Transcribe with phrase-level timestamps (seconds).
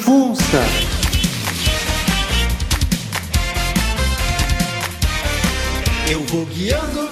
[0.00, 0.58] Funça.
[6.10, 7.08] Eu vou guiando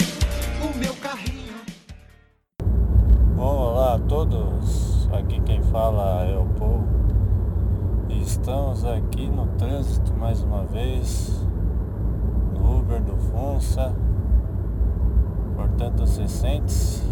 [0.62, 1.54] o meu carrinho.
[3.36, 6.84] Olá a todos, aqui quem fala é o Paul.
[8.08, 11.46] Estamos aqui no trânsito mais uma vez,
[12.54, 13.94] no Uber do Funça.
[15.54, 17.02] Portanto, se sente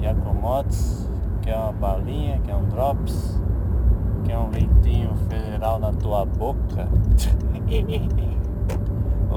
[0.00, 1.06] e acomode-se,
[1.40, 3.38] quer uma balinha, quer um drops,
[4.24, 6.88] quer um leitinho federal na tua boca.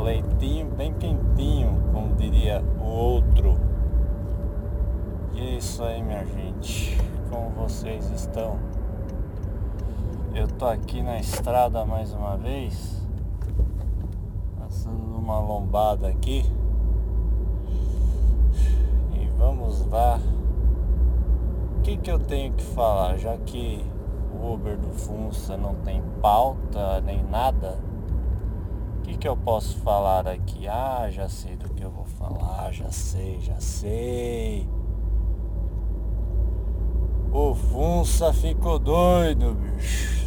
[0.03, 3.57] leitinho bem quentinho, como diria o outro.
[5.33, 6.97] E é isso aí, minha gente.
[7.29, 8.59] Como vocês estão?
[10.35, 13.01] Eu tô aqui na estrada mais uma vez,
[14.59, 16.43] passando uma lombada aqui.
[19.13, 20.19] E vamos lá.
[21.77, 23.17] O que, que eu tenho que falar?
[23.17, 23.85] Já que
[24.43, 27.77] Uber do Funça não tem pauta nem nada
[29.03, 30.65] o que, que eu posso falar aqui?
[30.65, 34.65] Ah, já sei do que eu vou falar, já sei, já sei.
[37.29, 40.23] O Funça ficou doido, bicho.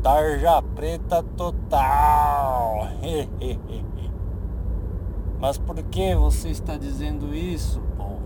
[0.00, 2.86] Tarja preta total.
[5.40, 8.20] Mas por que você está dizendo isso, pô?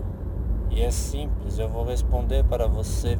[0.69, 3.17] E é simples, eu vou responder para você.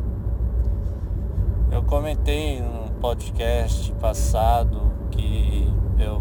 [1.71, 6.19] Eu comentei no podcast passado que eu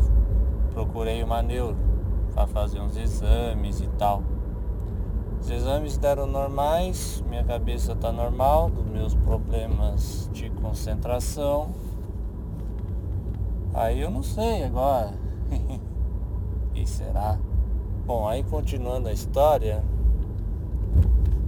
[0.75, 1.75] procurei uma neuro
[2.35, 4.23] para fazer uns exames e tal.
[5.41, 11.71] Os exames deram normais, minha cabeça tá normal, dos meus problemas de concentração.
[13.73, 15.15] Aí eu não sei agora.
[16.75, 17.39] e será?
[18.05, 19.83] Bom, aí continuando a história,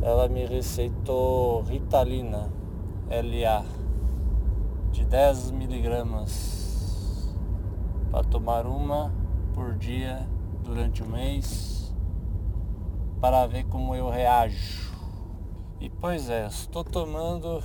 [0.00, 2.48] ela me receitou Ritalina
[3.10, 3.79] LA
[5.00, 7.34] de 10 miligramas
[8.10, 9.10] para tomar uma
[9.54, 10.28] por dia
[10.62, 11.94] durante o mês
[13.18, 14.92] para ver como eu reajo.
[15.80, 17.62] E pois é, estou tomando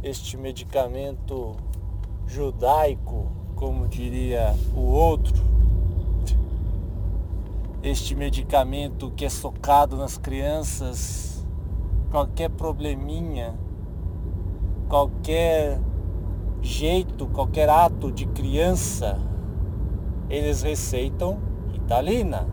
[0.00, 1.56] este medicamento
[2.24, 5.44] judaico, como diria o outro.
[7.82, 11.44] Este medicamento que é socado nas crianças,
[12.10, 13.58] qualquer probleminha,
[14.88, 15.80] qualquer
[16.66, 19.18] jeito, qualquer ato de criança,
[20.28, 21.38] eles receitam
[21.72, 22.46] Italina.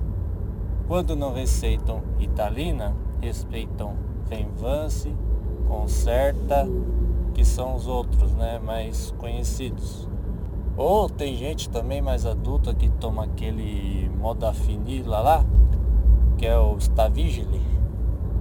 [0.87, 3.95] Quando não receitam Italina, respeitam
[4.29, 5.13] Venvance,
[5.67, 6.69] Concerta,
[7.33, 10.07] que são os outros, né, mais conhecidos.
[10.77, 15.45] Ou tem gente também mais adulta que toma aquele modafinila lá,
[16.37, 17.61] que é o Stavigile,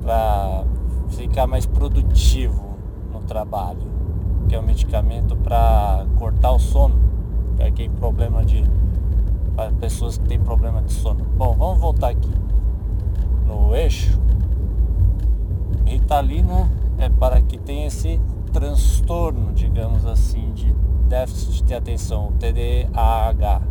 [0.03, 0.65] para
[1.09, 2.77] ficar mais produtivo
[3.11, 3.91] no trabalho
[4.54, 6.96] é um medicamento para cortar o sono,
[7.56, 8.64] para quem problema de
[9.54, 11.24] para pessoas que têm problema de sono.
[11.36, 12.30] Bom, vamos voltar aqui
[13.46, 14.20] no eixo.
[15.84, 18.20] Ritalina é para que tenha esse
[18.52, 20.72] transtorno, digamos assim, de
[21.08, 23.62] déficit de atenção, TDAH.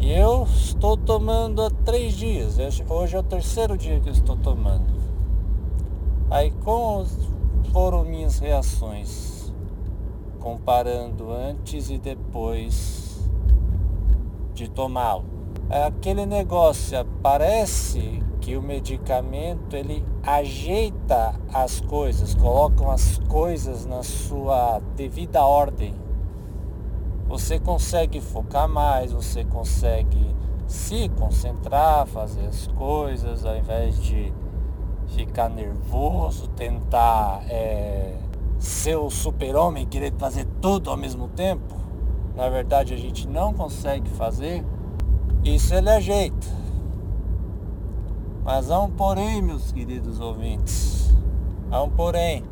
[0.00, 2.58] Eu estou tomando há três dias.
[2.88, 4.86] Hoje é o terceiro dia que eu estou tomando.
[6.30, 7.25] Aí com os
[7.76, 9.52] foram minhas reações,
[10.40, 13.30] comparando antes e depois
[14.54, 15.26] de tomá-lo.
[15.68, 24.80] Aquele negócio, parece que o medicamento ele ajeita as coisas, coloca as coisas na sua
[24.96, 25.94] devida ordem.
[27.28, 30.34] Você consegue focar mais, você consegue
[30.66, 34.32] se concentrar, fazer as coisas ao invés de
[35.08, 38.16] ficar nervoso, tentar é,
[38.58, 41.74] ser o super-homem, querer fazer tudo ao mesmo tempo,
[42.34, 44.64] na verdade a gente não consegue fazer,
[45.44, 46.46] isso ele ajeita.
[48.44, 51.12] Mas há um porém, meus queridos ouvintes.
[51.70, 52.44] Há um porém.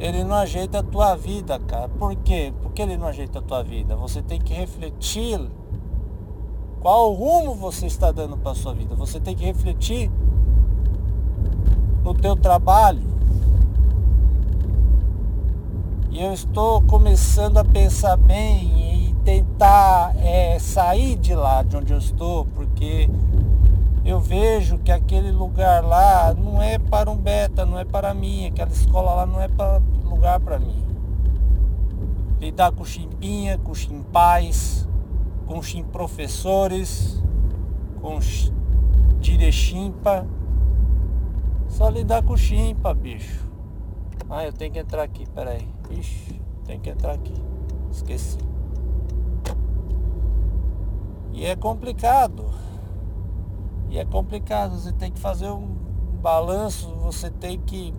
[0.00, 1.88] Ele não ajeita a tua vida, cara.
[1.88, 2.52] Por quê?
[2.62, 3.94] Por que ele não ajeita a tua vida?
[3.94, 5.40] Você tem que refletir
[6.80, 8.94] qual rumo você está dando para sua vida.
[8.94, 10.10] Você tem que refletir
[12.04, 13.02] no teu trabalho.
[16.10, 21.92] E eu estou começando a pensar bem e tentar é, sair de lá de onde
[21.92, 23.08] eu estou, porque
[24.04, 28.46] eu vejo que aquele lugar lá não é para um beta, não é para mim,
[28.46, 30.84] aquela escola lá não é para lugar para mim.
[32.38, 34.86] Lidar com chimpinha, com chimpais,
[35.46, 37.22] com chimprofessores,
[38.00, 38.18] com
[39.20, 40.26] direchimpa,
[41.74, 43.44] só lidar com chimpa, bicho.
[44.30, 45.68] Ah, eu tenho que entrar aqui, peraí.
[45.90, 47.34] Ixi, tem que entrar aqui.
[47.90, 48.38] Esqueci.
[51.32, 52.44] E é complicado.
[53.90, 54.78] E é complicado.
[54.78, 55.66] Você tem que fazer um
[56.22, 57.92] balanço, você tem que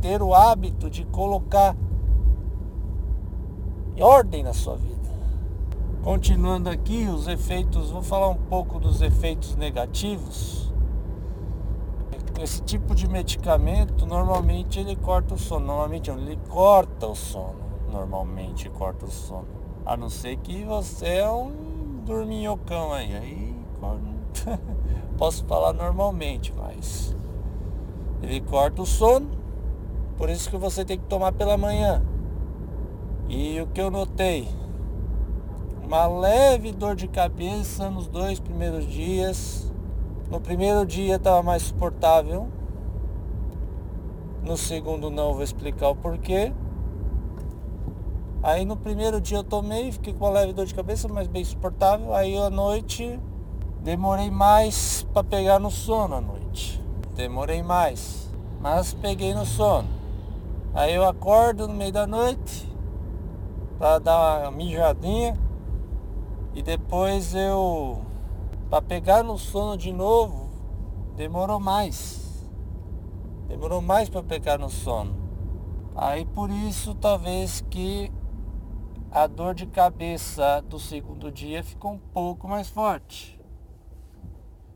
[0.00, 1.76] ter o hábito de colocar
[3.98, 4.94] ordem na sua vida.
[6.04, 10.63] Continuando aqui, os efeitos, vou falar um pouco dos efeitos negativos.
[12.40, 15.66] Esse tipo de medicamento, normalmente ele corta o sono.
[15.66, 17.56] Normalmente ele corta o sono.
[17.90, 19.46] Normalmente corta o sono.
[19.86, 23.14] A não ser que você é um dorminhocão aí.
[23.14, 23.56] Aí
[25.16, 27.14] posso falar normalmente, mas
[28.22, 29.28] ele corta o sono.
[30.16, 32.02] Por isso que você tem que tomar pela manhã.
[33.28, 34.48] E o que eu notei?
[35.82, 39.72] Uma leve dor de cabeça nos dois primeiros dias.
[40.30, 42.48] No primeiro dia estava mais suportável.
[44.42, 46.52] No segundo não, vou explicar o porquê.
[48.42, 51.44] Aí no primeiro dia eu tomei, fiquei com uma leve dor de cabeça, mas bem
[51.44, 52.14] suportável.
[52.14, 53.18] Aí à noite
[53.82, 56.82] demorei mais para pegar no sono à noite.
[57.14, 58.30] Demorei mais,
[58.60, 59.88] mas peguei no sono.
[60.74, 62.68] Aí eu acordo no meio da noite,
[63.78, 65.38] para dar uma mijadinha
[66.54, 68.02] e depois eu
[68.74, 70.50] para pegar no sono de novo
[71.14, 72.44] demorou mais.
[73.46, 75.14] Demorou mais para pegar no sono.
[75.94, 78.10] Aí por isso talvez que
[79.12, 83.40] a dor de cabeça do segundo dia ficou um pouco mais forte.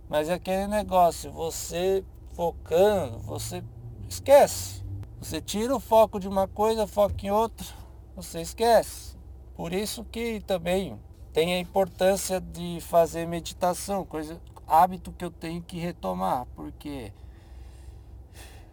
[0.08, 2.04] Mas é aquele negócio você
[2.36, 3.64] focando você
[4.08, 4.84] esquece.
[5.20, 7.66] Você tira o foco de uma coisa foca em outra
[8.14, 9.18] você esquece.
[9.56, 10.96] Por isso que também
[11.38, 17.12] tem a importância de fazer meditação, coisa, hábito que eu tenho que retomar, porque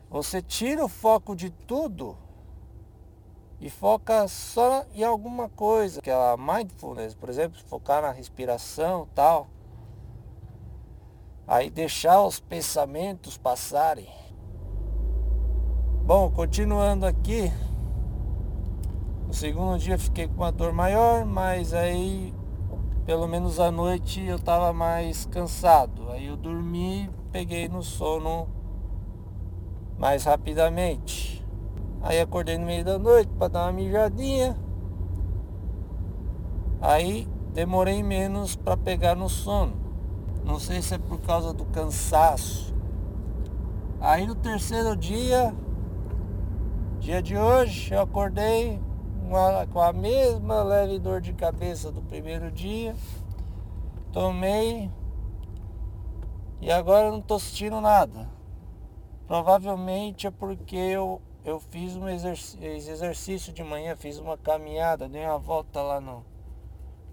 [0.09, 2.17] você tira o foco de tudo
[3.61, 9.07] e foca só em alguma coisa, que é a mindfulness, por exemplo, focar na respiração,
[9.13, 9.47] tal.
[11.47, 14.09] Aí deixar os pensamentos passarem.
[16.03, 17.51] Bom, continuando aqui,
[19.27, 22.33] no segundo dia fiquei com uma dor maior, mas aí
[23.05, 26.09] pelo menos à noite eu estava mais cansado.
[26.09, 28.47] Aí eu dormi, peguei no sono
[29.97, 31.45] mais rapidamente.
[32.01, 34.57] Aí acordei no meio da noite para dar uma mijadinha.
[36.81, 39.73] Aí demorei menos para pegar no sono.
[40.43, 42.73] Não sei se é por causa do cansaço.
[43.99, 45.53] Aí no terceiro dia,
[46.99, 48.79] dia de hoje, eu acordei
[49.71, 52.95] com a mesma leve dor de cabeça do primeiro dia.
[54.11, 54.89] Tomei
[56.61, 58.29] e agora não estou sentindo nada.
[59.27, 65.25] Provavelmente é porque eu, eu fiz um exercício, exercício de manhã, fiz uma caminhada, dei
[65.25, 66.25] uma volta lá no,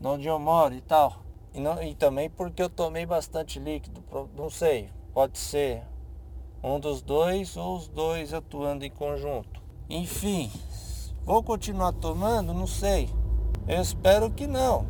[0.00, 1.22] no onde eu moro e tal.
[1.54, 4.02] E, não, e também porque eu tomei bastante líquido,
[4.34, 5.82] não sei, pode ser
[6.62, 9.60] um dos dois ou os dois atuando em conjunto.
[9.90, 10.50] Enfim,
[11.24, 12.52] Vou continuar tomando?
[12.52, 13.08] Não sei.
[13.68, 14.86] Eu espero que não.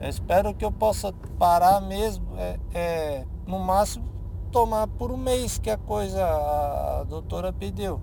[0.00, 4.04] Eu espero que eu possa parar mesmo, é, é, no máximo
[4.52, 8.00] tomar por um mês, que a coisa a doutora pediu.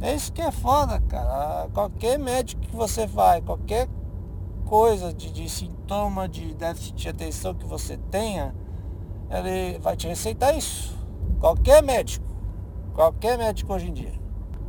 [0.00, 1.68] É isso que é foda, cara.
[1.72, 3.88] Qualquer médico que você vai, qualquer
[4.64, 8.54] coisa de, de sintoma de déficit de atenção que você tenha,
[9.30, 10.96] ele vai te receitar isso.
[11.38, 12.26] Qualquer médico.
[12.94, 14.23] Qualquer médico hoje em dia.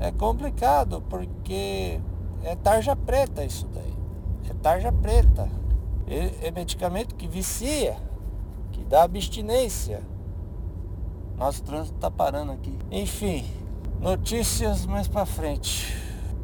[0.06, 2.00] É complicado porque
[2.44, 3.94] é tarja preta isso daí.
[4.48, 5.50] É tarja preta.
[6.06, 7.98] É, é medicamento que vicia,
[8.72, 10.04] que dá abstinência.
[11.36, 12.78] Nosso trânsito tá parando aqui.
[12.92, 13.46] Enfim,
[14.00, 15.98] notícias mais para frente.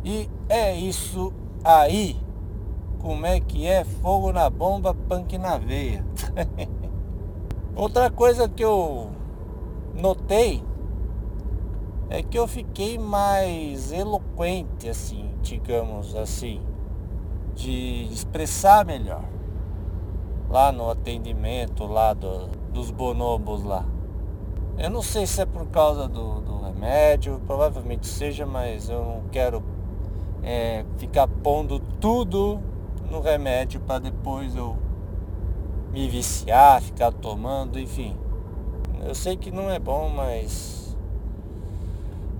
[0.04, 1.32] E é isso
[1.64, 2.20] aí.
[2.98, 3.84] Como é que é?
[3.84, 6.04] Fogo na bomba, punk na veia.
[7.78, 9.12] Outra coisa que eu
[9.94, 10.64] notei
[12.12, 16.62] é que eu fiquei mais eloquente, assim, digamos assim,
[17.56, 19.24] de expressar melhor
[20.50, 23.86] lá no atendimento lá do, dos bonobos lá.
[24.78, 29.24] Eu não sei se é por causa do, do remédio, provavelmente seja, mas eu não
[29.32, 29.64] quero
[30.44, 32.60] é, ficar pondo tudo
[33.10, 34.78] no remédio para depois eu
[35.94, 38.18] me viciar, ficar tomando, enfim.
[39.02, 40.81] Eu sei que não é bom, mas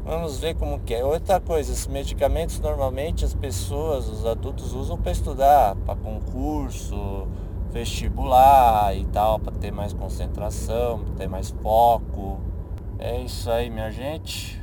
[0.04, 1.06] Vamos ver como que é.
[1.06, 7.28] Outra coisa, esses medicamentos normalmente as pessoas, os adultos usam para estudar, para concurso,
[7.72, 12.40] vestibular e tal, para ter mais concentração, ter mais foco.
[12.98, 14.62] É isso aí, minha gente.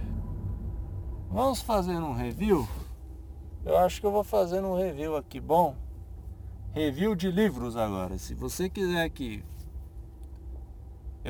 [1.31, 2.67] Vamos fazer um review?
[3.65, 5.75] Eu acho que eu vou fazer um review aqui, bom?
[6.73, 8.19] Review de livros agora.
[8.19, 9.45] Se você quiser que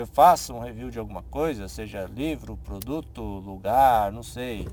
[0.01, 4.69] eu faça um review de alguma coisa, seja livro, produto, lugar, não sei.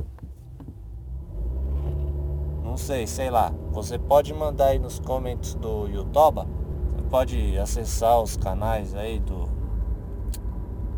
[2.63, 3.51] Não sei, sei lá.
[3.72, 6.48] Você pode mandar aí nos comentários do YouTube.
[6.91, 9.50] Você pode acessar os canais aí do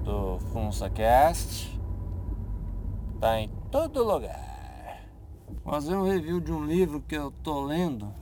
[0.04, 1.80] do FunsaCast.
[3.20, 5.02] Tá em todo lugar.
[5.66, 8.14] Fazer um review de um livro que eu tô lendo.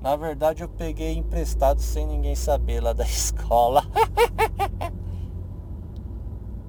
[0.00, 3.84] Na verdade eu peguei emprestado sem ninguém saber lá da escola.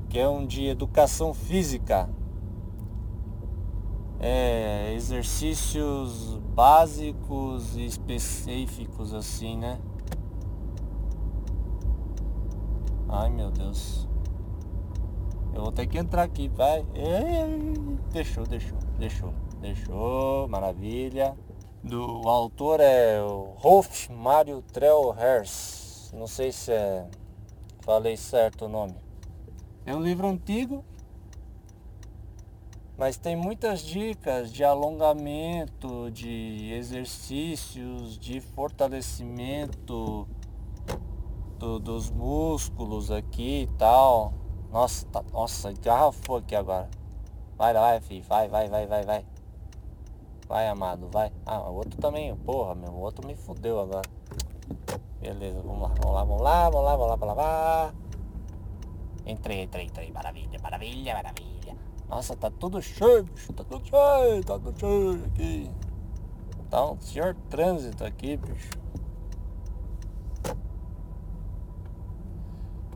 [0.10, 2.10] que é um de educação física.
[4.20, 9.80] É, exercícios básicos e específicos assim, né?
[13.08, 14.08] Ai meu Deus.
[15.54, 16.86] Eu vou ter que entrar aqui, vai.
[18.12, 20.48] Deixou, deixou, deixou, deixou.
[20.48, 21.36] Maravilha.
[21.88, 26.12] Do autor é o Rolf Mario Trellhers.
[26.14, 27.08] Não sei se é.
[27.80, 28.96] Falei certo o nome.
[29.86, 30.84] É um livro antigo,
[32.98, 40.28] mas tem muitas dicas de alongamento, de exercícios, de fortalecimento
[41.58, 44.34] do, dos músculos aqui e tal.
[44.70, 46.90] Nossa, tá, nossa, garrafou aqui agora.
[47.58, 49.37] Vai, vai, filho, vai, vai, vai, vai, vai.
[50.48, 51.32] Vai, amado, vai.
[51.46, 54.08] Ah, o outro também, porra, meu, o outro me fudeu agora.
[55.20, 57.94] Beleza, vamos lá, vamos lá, vamos lá, vamos lá, vamos lá, vamos lá.
[59.26, 61.76] Entrei, entrei, entrei, maravilha, maravilha, maravilha.
[62.08, 65.70] Nossa, tá tudo cheio, bicho, tá tudo cheio, tá tudo cheio aqui.
[66.70, 68.72] Tá um senhor trânsito aqui, bicho.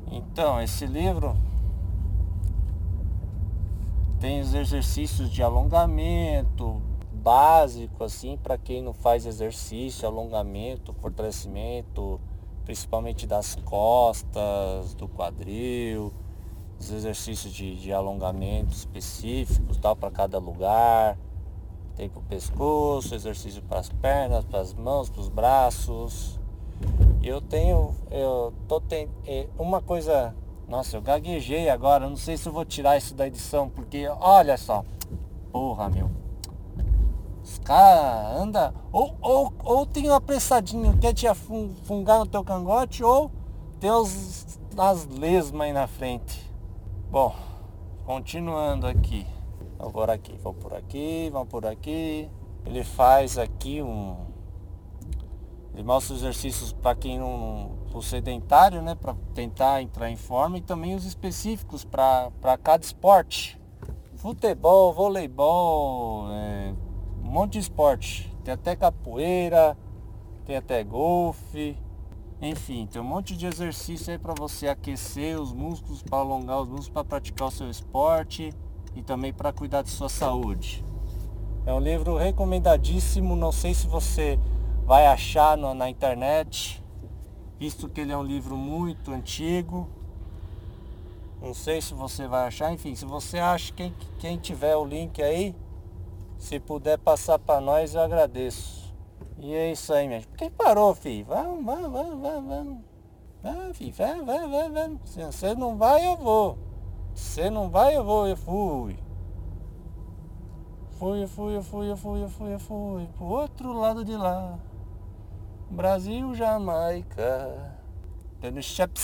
[0.09, 1.35] Então, esse livro
[4.21, 6.81] tem os exercícios de alongamento
[7.21, 12.19] básico assim para quem não faz exercício, alongamento, fortalecimento,
[12.65, 16.13] principalmente das costas, do quadril,
[16.79, 21.17] os exercícios de, de alongamento específicos, tal para cada lugar.
[21.95, 26.39] Tem para o pescoço, exercício para as pernas, para as mãos, para os braços,
[27.23, 30.35] eu tenho, eu tô tem é, uma coisa,
[30.67, 34.57] nossa, eu gaguejei agora, não sei se eu vou tirar isso da edição, porque olha
[34.57, 34.83] só,
[35.51, 36.09] porra meu,
[37.59, 41.27] os anda ou, ou, ou tem um apressadinho, quer te
[41.83, 43.31] fungar no teu cangote, ou
[43.79, 46.49] tem os, as lesmas aí na frente.
[47.09, 47.35] Bom,
[48.05, 49.25] continuando aqui,
[49.77, 52.29] vou por aqui, vou por aqui, vamos por aqui.
[52.65, 54.31] Ele faz aqui um
[55.73, 57.71] ele mostra os exercícios para quem não.
[57.93, 58.95] o sedentário, né?
[58.95, 63.59] Para tentar entrar em forma e também os específicos para cada esporte.
[64.15, 66.73] Futebol, voleibol, é,
[67.31, 68.29] monte de esporte.
[68.43, 69.77] Tem até capoeira,
[70.45, 71.77] tem até golfe.
[72.41, 76.67] Enfim, tem um monte de exercício aí para você aquecer os músculos, para alongar os
[76.67, 78.51] músculos, para praticar o seu esporte
[78.95, 80.83] e também para cuidar de sua saúde.
[81.65, 84.39] É um livro recomendadíssimo, não sei se você
[84.85, 86.83] vai achar no, na internet,
[87.59, 89.87] visto que ele é um livro muito antigo.
[91.39, 95.21] Não sei se você vai achar, enfim, se você acha, quem, quem tiver o link
[95.21, 95.55] aí,
[96.41, 98.91] se puder passar para nós, eu agradeço.
[99.37, 100.31] E é isso aí mesmo.
[100.35, 101.23] Quem parou, filho?
[101.25, 102.77] Vamos, vamos, vamos, vamos, vamos.
[103.43, 104.99] Vai, filho, vai, vai, vai, vai.
[105.05, 106.57] Se você não vai, eu vou.
[107.13, 108.97] Se você não vai, eu vou, eu fui.
[110.93, 113.07] Fui, fui, fui, fui, fui, eu fui.
[113.15, 114.57] Pro outro lado de lá.
[115.69, 117.77] Brasil, Jamaica.
[118.51, 118.99] No Shop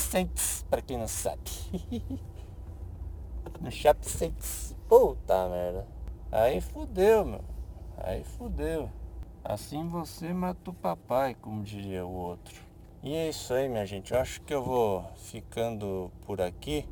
[0.71, 1.41] pra quem não sabe.
[3.61, 3.99] no Shop.
[4.89, 5.96] Puta merda.
[6.31, 7.43] Aí fudeu, meu.
[7.97, 8.89] Aí fudeu.
[9.43, 12.61] Assim você mata o papai, como diria o outro.
[13.01, 14.13] E é isso aí, minha gente.
[14.13, 16.85] Eu acho que eu vou ficando por aqui.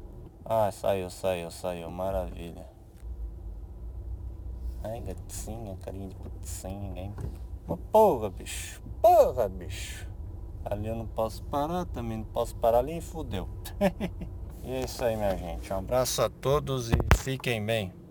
[0.46, 1.92] Ah, saiu, saiu, saiu.
[1.92, 2.66] Maravilha.
[4.84, 7.16] Ai, gatinha, carinha de putinha, hein?
[7.92, 8.82] Porra, bicho.
[9.02, 10.08] Porra, bicho.
[10.64, 13.50] Ali eu não posso parar, também não posso parar ali e fudeu.
[14.64, 15.74] e é isso aí, minha gente.
[15.74, 18.05] Um abraço a todos e fiquem bem.